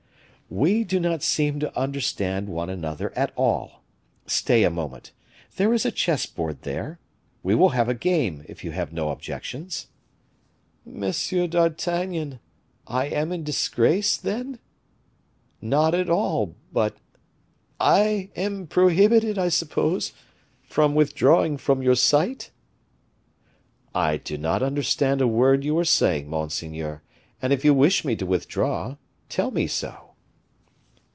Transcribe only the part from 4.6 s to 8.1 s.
a moment; there is a chess board there; we will have a